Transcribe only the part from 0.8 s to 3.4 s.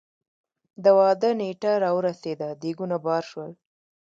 د واده نېټه را ورسېده ديګونه بار